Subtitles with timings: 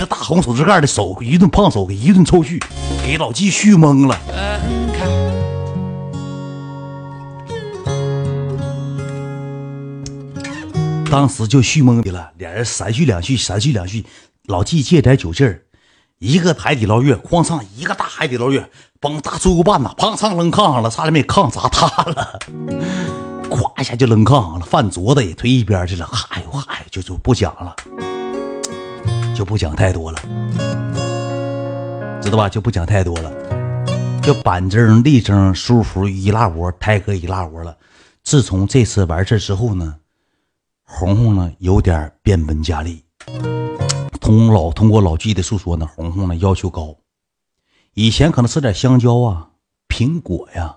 [0.00, 2.58] 提着大红手指盖的手一顿胖手给一顿抽去，
[3.04, 4.18] 给老纪续懵了。
[11.10, 14.06] 当时就续懵的了，俩人三续两续，三续两续。
[14.46, 15.64] 老纪借点酒劲儿，
[16.18, 18.70] 一个海底捞月，哐上一个大海底捞月，
[19.00, 22.38] 崩大猪骨拌呐，砰嚓扔炕上了，差点没炕砸塌了，
[23.50, 27.76] 咵一下就扔炕上了，饭桌子也推一边去了，嗨呦嗨，就就不讲了，
[29.40, 30.20] 就不讲太多了，
[32.20, 32.46] 知道吧？
[32.46, 33.32] 就不讲太多了，
[34.20, 37.74] 就板正、立正、舒服一拉窝，泰哥一拉窝了。
[38.22, 39.96] 自从这次完事之后呢，
[40.84, 43.02] 红红呢有点变本加厉。
[44.20, 46.94] 通老通过老纪的诉说呢，红红呢要求高，
[47.94, 49.48] 以前可能吃点香蕉啊、
[49.88, 50.76] 苹果呀、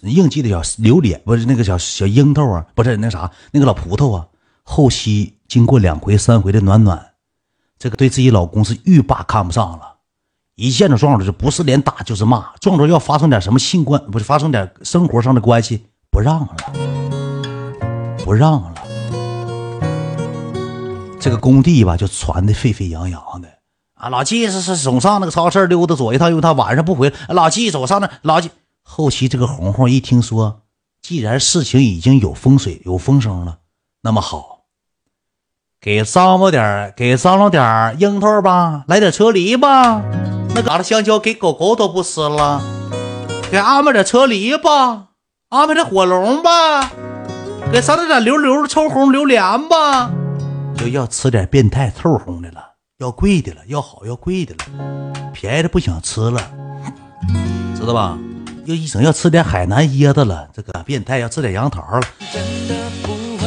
[0.00, 4.26] 应季的小榴莲，不是那个小小樱桃啊，不是那啥那个老葡萄啊。
[4.62, 7.10] 后期经过两回三回的暖暖，
[7.78, 9.96] 这个对自己老公是欲罢看不上了，
[10.54, 16.56] 一见着壮壮就不是连打就是骂，壮壮要发生点什么性关，不是发生点生活上的关系，不让了，
[18.24, 18.74] 不让了。
[21.20, 23.48] 这个工地吧，就传的沸沸扬扬的
[23.94, 24.10] 啊！
[24.10, 27.12] 老纪是是总上那个超市溜达左一趟右一趟，晚上不回。
[27.28, 28.50] 老纪走上那，老纪
[28.82, 30.60] 后期这个红红一听说，
[31.00, 33.60] 既然事情已经有风水有风声了，
[34.02, 34.53] 那么好，
[35.84, 40.00] 给张罗点给张罗点樱桃吧，来点车厘吧，
[40.54, 42.62] 那嘎达香蕉给狗狗都不吃了，
[43.50, 45.08] 给安排点车厘吧，
[45.50, 46.90] 安排点火龙吧，
[47.70, 50.10] 给上点溜溜抽红榴莲吧。
[50.74, 52.64] 就要吃点变态臭红的了，
[52.96, 56.40] 要贵的了，要好要贵的了，便宜的不想吃了，
[57.78, 58.16] 知道吧？
[58.64, 62.00] 又一整要吃点海南椰子了，这个变态要吃点杨桃了，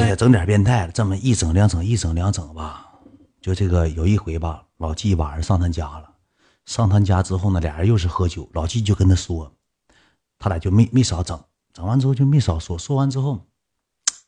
[0.08, 0.92] 也整点变态了。
[0.92, 2.88] 这么一整两整一整两整吧，
[3.42, 6.10] 就这个有一回吧，老纪晚上上他家了，
[6.66, 9.54] 上他家之后呢，俩人又是喝酒，老纪就跟他说，
[10.40, 11.40] 他俩就没没少整，
[11.74, 13.46] 整完之后就没少说，说完之后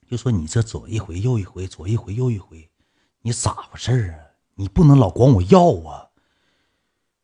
[0.09, 2.69] 就说你这左一回右一回，左一回右一回。
[3.21, 4.17] 你咋回事啊？
[4.55, 6.07] 你不能老管我要啊！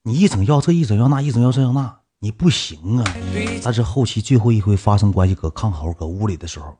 [0.03, 3.15] 你一整要这一整要那，一整要这要那，你不行啊！
[3.63, 6.77] 但是后期最后一回发生关系，搁炕头搁屋里的时候，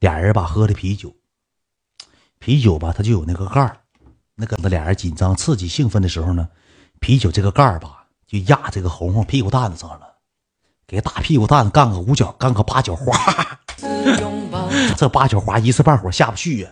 [0.00, 1.14] 俩人吧喝的啤酒，
[2.38, 3.78] 啤酒吧它就有那个盖儿，
[4.34, 6.48] 那个那俩人紧张、刺激、兴奋的时候呢，
[7.00, 10.16] 啤酒这个盖儿吧就压这个红红屁股蛋子上了，
[10.86, 13.14] 给大屁股蛋子干个五角，干个八角花。
[14.96, 16.70] 这八角花一时半会儿下不去呀，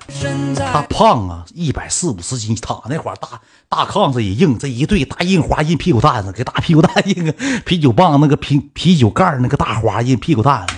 [0.56, 7.32] 他胖啊，一百四五十斤，躺那会儿大大炕子也硬，这一对大印花印屁股蛋子，给大屁股蛋印个
[7.64, 10.74] 啤酒棒那个啤啤酒盖那个大花印屁股蛋子，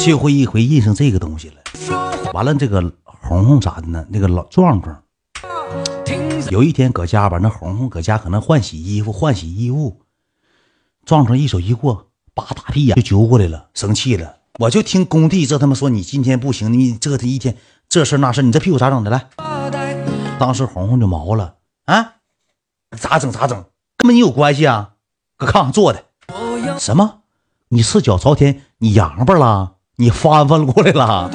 [0.00, 1.56] 就会一回印上这个东西了。
[2.32, 4.06] 完了，这个红红咋的呢？
[4.08, 5.02] 那个老壮壮，
[6.50, 10.00] 有一天搁家吧，那红红搁家可能换洗衣服，换洗衣物，
[11.04, 12.06] 壮壮一手一过。
[12.32, 14.36] 把大屁眼就揪过来了，生气了。
[14.60, 17.56] 我就听工地这他妈说你今天不行，你这他一天
[17.88, 19.10] 这事那事，你这屁股咋整的？
[19.10, 19.28] 来，
[20.38, 22.14] 当时红红就毛了啊，
[22.96, 23.62] 咋整咋整？
[23.98, 24.92] 跟没你有关系啊？
[25.36, 26.04] 搁炕上坐的，
[26.78, 27.20] 什么？
[27.68, 29.74] 你赤脚朝天，你扬巴了？
[30.00, 31.30] 你翻翻过来了？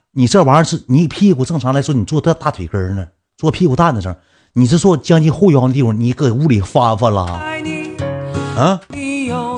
[0.12, 3.08] 你这玩意儿是你屁股正常来说，你坐这大腿根儿呢，
[3.38, 4.14] 坐屁股蛋子上，
[4.52, 7.22] 你是坐将近后腰的地方，你搁屋里翻翻了？
[7.24, 8.80] 啊？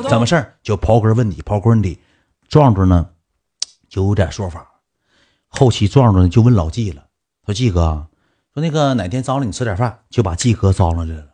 [0.09, 0.55] 怎么事儿？
[0.63, 1.99] 就刨根问底，刨根问底，
[2.49, 3.09] 壮壮呢
[3.89, 4.69] 就有点说法。
[5.49, 7.07] 后期壮壮就问老纪了，
[7.45, 8.07] 说纪哥，
[8.55, 11.25] 说那个哪天招了你吃点饭，就把纪哥招来了。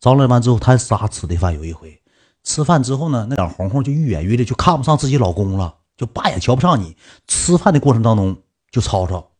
[0.00, 2.02] 招来完之后，他仨吃的饭有一回，
[2.42, 6.96] 吃饭之后呢，那小红红就愈演愈烈，就看不上自己老公了，就半眼瞧不上你。
[7.26, 8.36] 吃饭的过程当中
[8.70, 9.30] 就吵吵，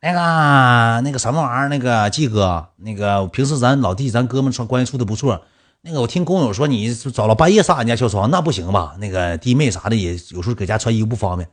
[0.00, 5.42] 那个那个什么玩意儿，那个季哥，那个平时咱老弟咱哥们关系处的不错。
[5.82, 8.96] 那个，我听工友说你找了半夜上俺家敲床，那不行吧？
[8.98, 11.48] 那个弟妹啥的也有时候搁家穿衣服不方便，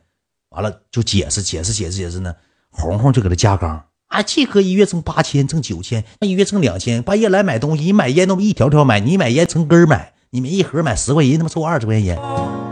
[0.50, 2.34] 完了就解释解释解释解释呢。
[2.70, 12.67] 红红就搁他加杠啊，季哥一月挣八千，挣九千，那一月挣两千，半夜来买东西，你买烟都一条条买，你买烟成根买，你们一盒买十块钱，他妈抽二十块钱烟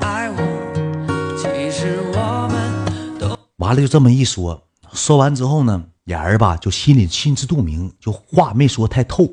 [3.67, 9.29] 完了就这么一说，说完之后呢，俩人吧就心里心知肚明，就话没说太透，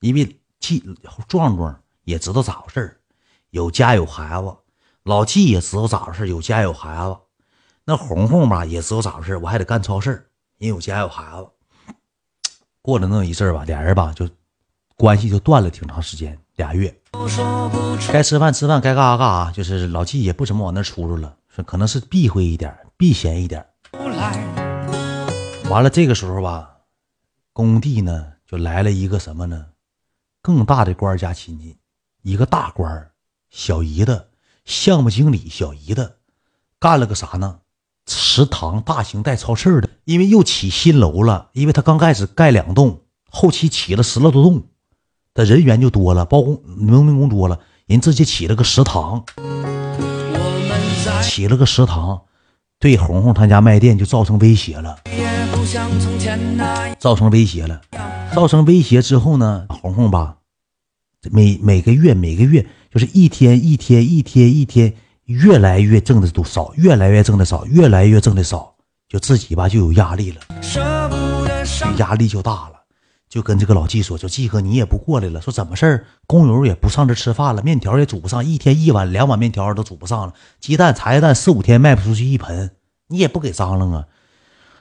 [0.00, 0.82] 因为季。
[1.28, 2.98] 壮壮也知道咋回事
[3.50, 4.56] 有家有孩子，
[5.02, 7.14] 老季也知道咋回事有家有孩子。
[7.84, 10.10] 那红红吧也知道咋回事我还得干超市
[10.56, 11.46] 人有家有孩子。
[12.80, 14.26] 过了那么一阵吧，俩人吧就
[14.96, 16.98] 关系就断了挺长时间，俩月。
[18.10, 23.62] 该吃饭吃饭，该干啥干啥，就是老纪也不怎么往那出入了，说可能是避讳一点，避嫌一点。
[25.70, 26.76] 完了这个时候吧，
[27.52, 29.66] 工地呢就来了一个什么呢？
[30.40, 31.78] 更大的官家亲戚，
[32.22, 33.10] 一个大官
[33.50, 34.28] 小姨子，
[34.64, 36.16] 项目经理小姨子，
[36.78, 37.60] 干了个啥呢？
[38.06, 43.00] 食堂大型带超市的，因为又起新楼了，因为他刚开始盖两栋，
[43.30, 44.68] 后期起了十来多栋，
[45.32, 49.24] 的人员就多了，包工农民工多了，人直接起了个食堂，
[51.22, 52.26] 起了个食堂，
[52.84, 54.94] 对红红他家卖店就造成威胁了，
[56.98, 57.80] 造成威胁了，
[58.34, 60.36] 造成威胁之后呢，红红吧，
[61.30, 64.92] 每每个月每个月就是一天一天一天一天。
[65.24, 68.74] 越来越挣的都少，越来越挣的少，越来越挣的少，
[69.08, 70.42] 就自己吧就有压力了，
[71.96, 72.83] 压力就大了，
[73.34, 76.06] 就跟这个老季说：“说季哥你也不过来了，说怎么事儿？
[76.24, 82.70] 工友也不上这吃饭了，面条也煮不上，一天一碗两碗面条都煮不上了，鸡蛋茶叶蛋四五天卖不出去一盆，
[83.08, 84.06] 你也不给张罗啊？”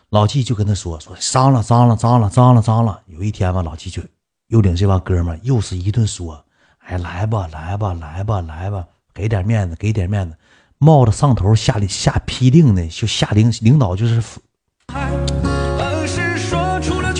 [0.09, 4.03] 老季就跟他说：“说脏了脏了脏了脏了脏了。”有一天吧，老季就
[4.49, 6.45] 又领这帮哥们又是一顿说
[6.85, 8.85] ：“哎，来吧来吧来吧来吧。”
[9.15, 10.37] 给点面子，给点面子，
[10.77, 14.21] 冒着上头下下批令的，就下领领导就是，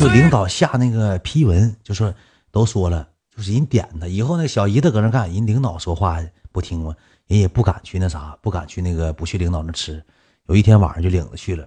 [0.04, 2.14] 就领导下那个批文，就说
[2.52, 6.22] 都说了，就是人点的，以后那小姨子搁那干，人领导说话
[6.52, 6.94] 不听嘛，
[7.28, 10.04] 人也不敢去那啥，不敢去那个不去领导那吃。
[10.48, 11.66] 有一天晚上就领着去了，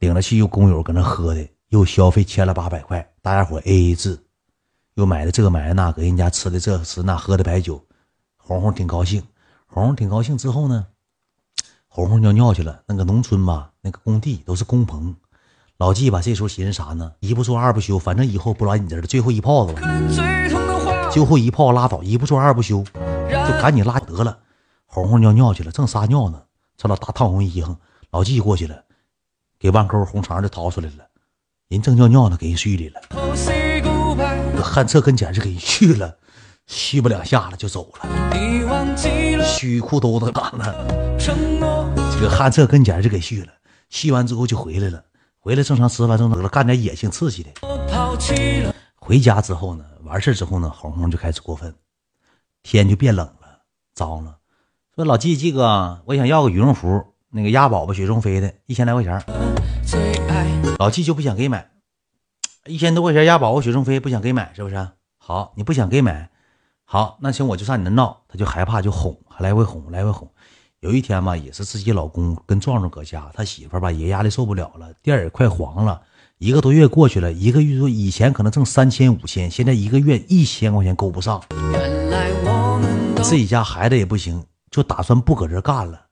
[0.00, 4.18] 领着去又工友搁那喝的，又消费千了八百块，大家伙 A A 制，
[4.94, 7.80] 又买的这个买的那，搁人家吃的这吃那，喝的白酒，
[8.36, 9.22] 红红挺高兴。
[9.66, 10.84] 红红挺高兴，之后呢，
[11.86, 12.82] 红红尿尿去了。
[12.86, 15.14] 那个农村吧，那个工地都是工棚。
[15.78, 17.12] 老纪吧，这时候寻思啥呢？
[17.20, 21.10] 一不做二不休，反正以后不来你这儿了，最后一炮子了。
[21.12, 24.36] 最后一炮拉倒，一不做二不休，就赶紧拉得了。
[24.86, 26.42] 红红尿尿去了，正撒尿呢，
[26.76, 27.76] 穿了大烫红衣裳。
[28.10, 28.82] 老纪过去了，
[29.60, 31.06] 给万钩红肠就掏出来了。
[31.68, 33.00] 人正尿尿呢，给人睡里了。
[34.56, 36.16] 搁旱厕跟前就给人续了。
[36.66, 43.52] 续不两下了就走了，续裤兜子干了，这个旱厕跟前就给续了，
[43.88, 45.02] 续完之后就回来了，
[45.40, 47.50] 回来正常吃饭正常了，干点野性刺激的。
[48.96, 51.74] 回家之后呢，完事之后呢，红红就开始过分，
[52.62, 53.60] 天就变冷了，
[53.94, 54.38] 脏了，
[54.94, 59.24] 说老季季哥，我想要个羽绒服，那个鸭宝宝雪中飞的，一千来块钱。
[60.78, 61.70] 老季就不想给买，
[62.66, 64.88] 一千多块钱鸭宝宝雪中飞不想给买，是不是？
[65.18, 66.30] 好，你不想给买。
[66.84, 70.30] 好，那行我就上你那闹，他就害怕，就哄，还来回哄，来回哄。
[70.80, 76.00] 有一天吧，也是自己老公跟壮壮搁家，他媳妇吧也压力受不了了，店也快黄了。
[76.38, 81.42] 一个多月过去了，一个月说以前可能挣三千五千，现在一个月一千块钱够不上。
[83.24, 86.02] 自己家孩子也不行，就打算不搁这干了。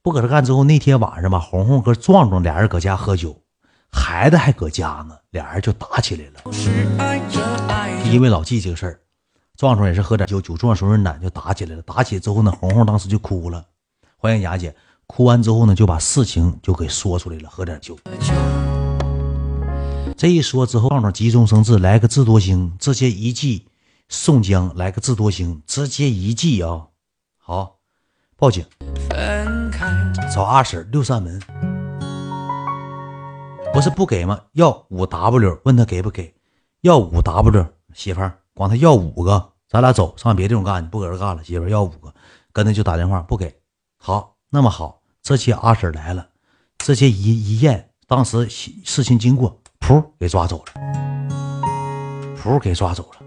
[0.00, 3.36] 不搁这干之后，那天晚上吧，红红和壮壮俩人搁家喝酒，
[3.90, 6.40] 孩子还搁家呢，俩人就打起来了，
[8.12, 9.00] 因为老纪这个事儿。
[9.56, 11.82] 壮壮也是喝点酒，酒壮怂人胆，就打起来了。
[11.82, 13.64] 打起之后呢，红红当时就哭了。
[14.24, 14.74] 欢迎雅姐，
[15.06, 17.50] 哭完之后呢，就把事情就给说出来了。
[17.50, 17.94] 喝点酒，
[20.16, 23.66] 这一说之后，壮壮急中生智，来个智多星，直接一记
[24.08, 26.86] 宋江，来个智多星，直接一记啊！
[27.36, 27.76] 好，
[28.38, 28.64] 报警，
[30.34, 31.38] 找阿婶六扇门，
[33.74, 34.40] 不是不给吗？
[34.52, 36.34] 要五 W，问他给不给？
[36.80, 38.38] 要五 W，媳妇儿。
[38.54, 41.44] 管他要五个，咱俩走上别地方干去，不搁这干了。
[41.44, 42.14] 媳妇要五个，
[42.54, 43.54] 跟他就打电话不给。
[44.06, 46.26] 好，那么好，这期阿婶来了，
[46.76, 48.46] 这些一一验，当时
[48.84, 50.74] 事情经过，噗给抓走了，
[52.36, 53.20] 噗给抓走了，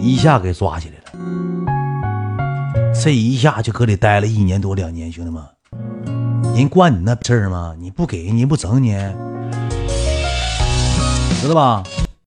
[0.00, 1.06] 一下给抓起来了。
[2.94, 5.42] 这一下就搁里待了一年多两年，兄弟们，
[6.54, 7.74] 人惯你那事儿吗？
[7.76, 8.92] 你不给，你不整你，
[11.42, 11.82] 知道吧？